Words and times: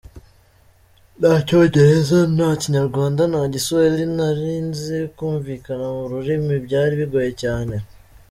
Nta 1.19 1.33
Cyongereza, 1.47 2.17
nta 2.35 2.49
Kinyarwanda, 2.61 3.21
nta 3.31 3.41
Giswahili 3.53 4.05
nari 4.17 4.51
nzi, 4.67 4.97
kumvikana 5.15 5.85
mu 5.95 6.03
rurimi 6.11 6.53
byari 6.65 6.93
bigoye 7.01 7.31
cyane. 7.43 7.75